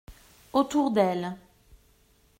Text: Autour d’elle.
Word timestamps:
Autour 0.53 0.89
d’elle. 0.89 1.37